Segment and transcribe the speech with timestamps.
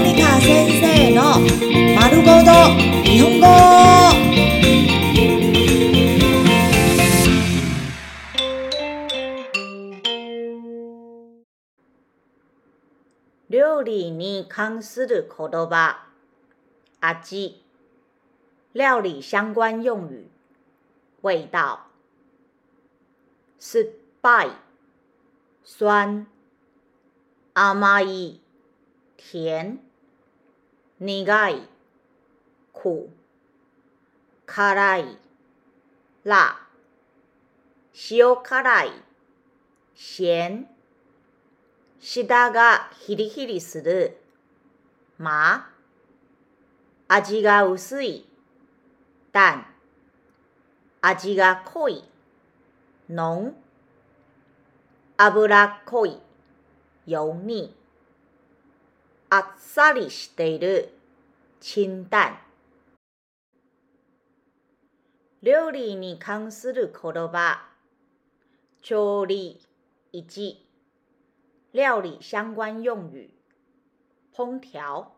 [0.00, 2.52] モニカ先生のるごと
[3.02, 4.28] 日本語
[13.50, 16.06] 料理に関する言葉
[17.00, 17.64] 味
[18.76, 20.30] 料理相关用语
[21.24, 21.80] 味道
[23.58, 23.84] 酸っ
[24.22, 24.48] ぱい
[25.64, 26.28] 酸
[27.54, 28.40] 甘い
[29.16, 29.80] 甜
[31.00, 31.62] 苦い、
[32.72, 33.08] 苦、
[34.46, 35.04] 辛い、
[36.24, 36.56] 辣、
[38.10, 38.90] 塩辛い、
[39.94, 40.66] 咸、
[42.00, 44.16] 舌がヒリヒリする、
[45.20, 45.70] 麻。
[47.06, 48.26] 味が薄い、
[49.32, 49.66] 淡、
[51.00, 52.02] 味が濃い、
[53.08, 53.54] 濃、
[55.16, 56.18] 油っこい、
[57.06, 57.78] 油腻。
[59.30, 60.88] あっさりしている、
[61.60, 62.38] 清淡。
[65.42, 67.60] 料理に関する言葉、
[68.80, 69.60] 調理、
[70.12, 70.66] 一、
[71.74, 73.28] 料理相关用语、
[74.34, 75.12] 烹调、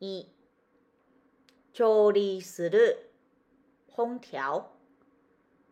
[0.00, 0.26] 一、
[1.72, 3.12] 調理する、
[3.96, 4.72] 烹调、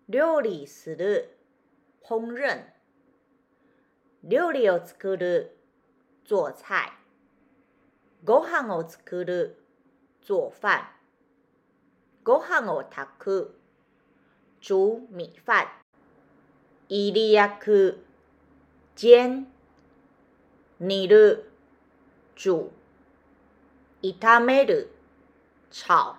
[0.09, 1.37] 料理する、
[2.07, 2.61] 烹饪、
[4.23, 5.59] 料理を作る、
[6.25, 6.93] 做菜。
[8.25, 9.59] ご飯を作る、
[10.23, 10.91] 做饭。
[12.25, 13.61] ご飯を炊く、
[14.61, 15.67] 煮米飯。
[16.89, 18.05] 入り焼く、
[18.97, 19.47] 煎。
[20.81, 21.49] 煮る、
[22.37, 22.73] 煮。
[24.19, 24.91] 炒める、
[25.71, 26.17] 炒。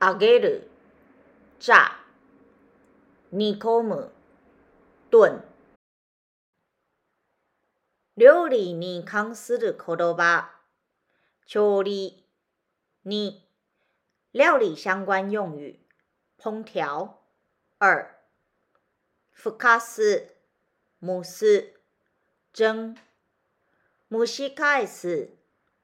[0.00, 0.68] 揚げる、
[1.58, 1.96] 炸。
[3.32, 4.12] 煮込む、
[5.10, 5.42] 炖。
[8.16, 10.59] 料理に関する言葉
[11.52, 12.22] 学理
[13.02, 13.10] 二，
[14.30, 15.80] 料理相关用语，
[16.38, 17.24] 烹调
[17.78, 18.20] 二，
[19.32, 20.28] 福卡斯，
[21.00, 21.72] 慕斯，
[22.52, 22.96] 蒸，
[24.06, 25.30] 慕斯卡斯，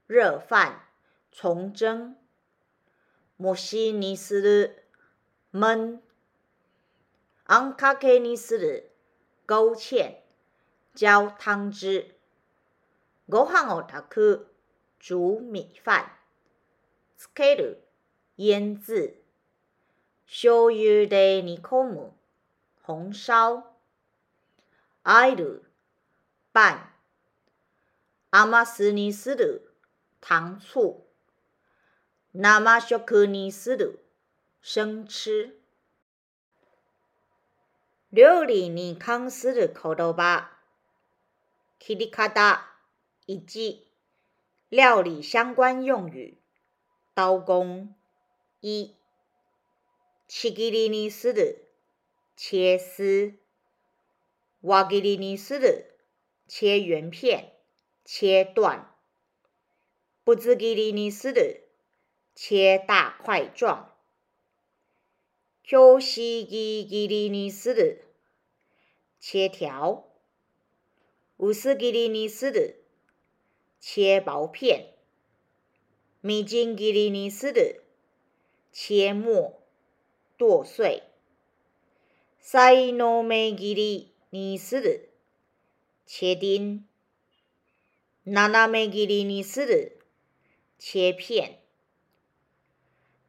[0.06, 0.86] 热饭，
[1.32, 2.14] 重蒸，
[3.36, 4.40] 慕斯尼斯
[4.70, 4.80] 的
[5.52, 5.98] 焖，
[7.46, 8.84] 昂卡克尼斯的
[9.44, 10.18] 勾芡，
[10.94, 12.14] 浇汤汁，
[13.24, 14.46] 我喊我达去。
[14.98, 16.10] 煮米饭。
[17.16, 17.82] つける、
[18.36, 19.22] 腌制。
[20.26, 22.12] 醤油で煮込む、
[22.84, 23.64] 紅烧。
[25.04, 25.62] あえる、
[26.52, 26.78] 拌。
[28.30, 29.72] 甘酢にする、
[30.20, 31.04] 糖醋。
[32.34, 34.04] 生食にする、
[34.62, 35.56] 生吃。
[38.12, 40.50] 料理に関する言葉。
[41.78, 42.66] 切り方、
[43.28, 43.85] 1。
[44.68, 46.38] 料理相关用语：
[47.14, 47.94] 刀工
[48.58, 48.96] 一
[50.26, 51.54] 切吉利尼丝的
[52.36, 53.34] 切丝，
[54.62, 55.84] 瓦吉利尼丝的
[56.48, 57.52] 切圆片、
[58.04, 58.92] 切断。
[60.24, 61.60] 不吉吉利尼丝的
[62.34, 63.94] 切大块状，
[65.62, 67.98] 乔西吉吉利尼丝的
[69.20, 70.08] 切条，
[71.36, 72.74] 乌斯吉利尼丝的。
[73.80, 74.86] 切薄片，
[76.20, 77.76] 迷津基里尼斯的
[78.72, 79.52] 切末
[80.36, 81.04] 剁碎，
[82.40, 84.98] 西诺梅基里尼斯的
[86.04, 86.84] 切丁，
[88.24, 89.92] 纳纳梅基里尼斯的
[90.78, 91.60] 切片，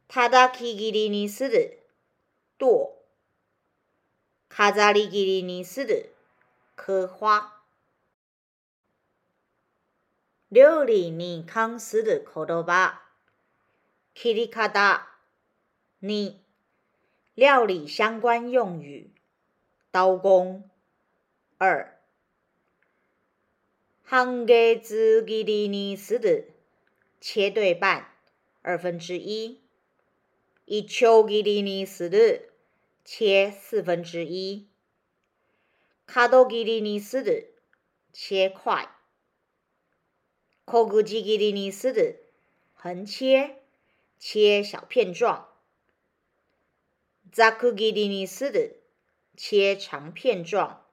[0.08, 1.76] 塔达基基里尼斯的
[2.56, 2.96] 剁，
[4.48, 6.06] 卡扎里基里尼斯的
[6.74, 7.57] 刻花。
[10.50, 12.72] 料理尼康斯的胡萝卜，
[14.14, 15.18] 切里卡大。
[16.00, 16.08] 二、
[17.34, 19.12] 料理相关用语：
[19.90, 20.70] 刀工。
[21.58, 22.00] 二、
[24.02, 26.44] 分割自己的尼康斯的，
[27.20, 28.10] 切对半，
[28.62, 29.60] 二分之一。
[30.64, 32.40] 一丘自己的尼康的，
[33.04, 34.66] 切四分之一。
[36.06, 37.44] 卡刀自己的尼的，
[38.14, 38.94] 切块。
[40.70, 42.16] 苦机苣的尼斯的
[42.74, 43.60] 横切，
[44.18, 45.48] 切小片状；
[47.32, 48.74] 杂苦苣的尼斯的
[49.34, 50.84] 切长片状；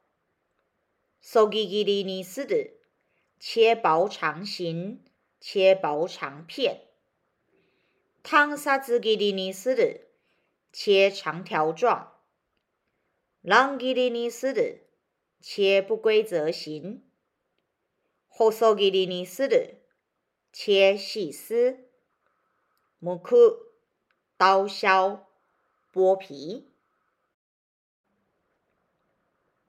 [1.20, 2.70] 苏苣苣的尼斯的
[3.38, 5.04] 切薄长形，
[5.42, 6.78] 切薄长片；
[8.24, 10.06] 汤莎子的尼斯的
[10.72, 12.14] 切长条状；
[13.42, 14.78] 浪苣的尼斯的
[15.42, 17.02] 切不规则形。
[18.38, 19.78] 火熟りにする、
[20.52, 21.78] 切细丝，
[23.00, 23.58] 木去、
[24.38, 25.24] 刀削、
[25.94, 26.70] 剥皮。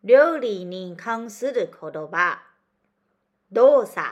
[0.02, 0.66] 料理
[0.96, 2.56] 康関的口头吧，
[3.54, 4.02] 多作、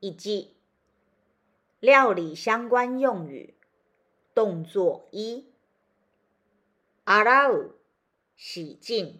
[0.00, 0.56] 以及
[1.78, 3.54] 料理相关用语、
[4.34, 5.44] 动作一、
[7.04, 7.72] 洗う、
[8.34, 9.18] 洗浄、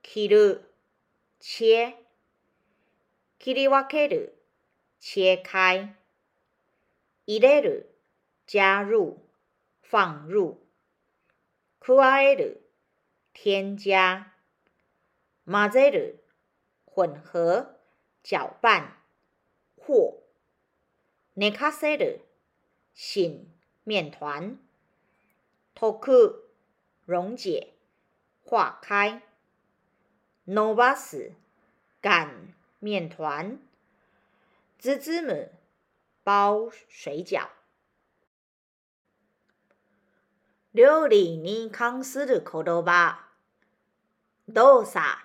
[0.00, 0.60] 切
[1.40, 1.96] 切。
[5.02, 5.94] 切开，
[8.46, 9.16] 加入、
[9.80, 10.60] 放入、
[13.32, 14.32] 添加、
[16.84, 17.76] 混合、
[18.22, 18.98] 搅拌
[19.78, 20.18] 或
[21.32, 22.18] 捏卡塞的
[22.92, 23.48] 醒
[23.84, 24.58] 面团，
[25.74, 26.42] 溶く、
[27.06, 27.72] 溶解、
[28.42, 29.22] 化开、
[30.44, 31.32] 诺巴斯
[32.02, 32.52] 干。
[32.82, 33.60] 面团、
[34.78, 35.52] 滋滋母、
[36.24, 37.46] 包水饺、
[40.72, 43.34] 料理尼康斯的可多巴、
[44.54, 45.24] 豆沙、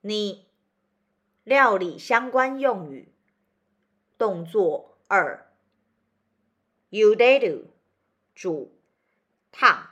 [0.00, 0.48] 尼
[1.44, 3.12] 料理相关用语、
[4.18, 5.48] 动作二、
[6.88, 7.70] 有得的、
[8.34, 8.76] 煮、
[9.52, 9.90] 烫、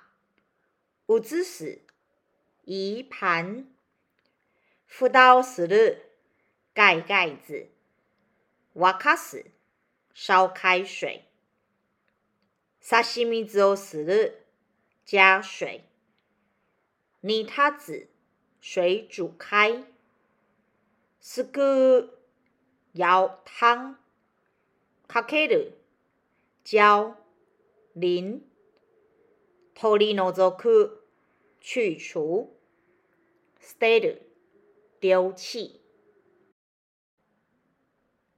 [1.07, 1.83] 有芝士、
[2.65, 3.69] 一盘、
[4.89, 6.13] 辅导时的。
[6.75, 7.69] 盖盖子，
[8.75, 9.47] 瓦卡斯，
[10.13, 11.23] 烧开水，
[12.81, 14.41] 沙西米之后斯日，
[15.05, 15.85] 加水，
[17.21, 18.09] 泥塔子，
[18.61, 19.85] 水煮开，
[21.21, 22.11] 斯咕，
[22.95, 24.01] 摇汤，
[25.07, 25.71] 卡克鲁，
[26.65, 27.17] 焦，
[27.93, 28.43] 磷，
[29.77, 31.05] 托里诺佐克，
[31.61, 32.59] 去除，
[33.61, 34.19] 斯待鲁，
[34.99, 35.84] 丢弃。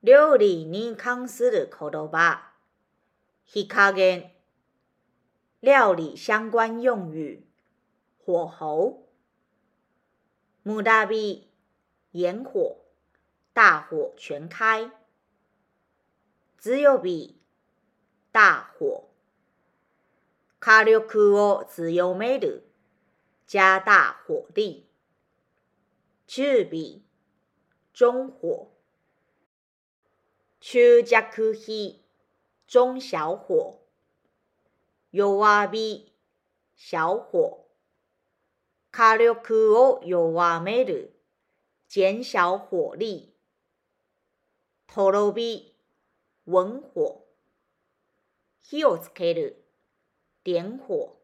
[0.08, 2.54] 料理尼康斯的口头吧，
[3.44, 4.30] ヒカゲ。
[5.58, 7.44] 料理相关用语，
[8.16, 9.08] 火候。
[10.64, 11.48] ムダ味，
[12.12, 12.76] 烟火，
[13.52, 14.92] 大火全开。
[16.60, 17.34] 強いビ，
[18.30, 19.08] 大火。
[20.60, 22.60] 火力を強める，
[23.44, 24.70] 加大火力。
[27.92, 28.75] 中火。
[30.68, 31.94] 中弱火，
[32.66, 33.78] 中小火，
[35.10, 35.30] 弱
[37.20, 37.66] 火，
[38.90, 40.84] 卡入去哦，弱火妹
[41.86, 43.32] 减小火力，
[44.88, 45.76] 托罗比，
[46.46, 47.22] 文火，
[48.60, 49.54] 起奥斯开的，
[50.42, 51.14] 点火，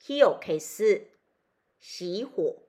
[0.00, 1.08] 火奥开始，
[1.80, 2.63] 熄火。